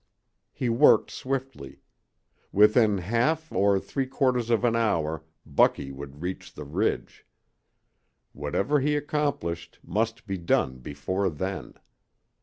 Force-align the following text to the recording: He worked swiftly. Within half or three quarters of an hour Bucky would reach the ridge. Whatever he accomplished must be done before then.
He 0.51 0.67
worked 0.67 1.11
swiftly. 1.11 1.83
Within 2.51 2.97
half 2.97 3.51
or 3.51 3.79
three 3.79 4.07
quarters 4.07 4.49
of 4.49 4.63
an 4.65 4.75
hour 4.75 5.23
Bucky 5.45 5.91
would 5.91 6.23
reach 6.23 6.51
the 6.55 6.63
ridge. 6.65 7.23
Whatever 8.33 8.79
he 8.79 8.95
accomplished 8.95 9.77
must 9.83 10.25
be 10.25 10.37
done 10.39 10.79
before 10.79 11.29
then. 11.29 11.75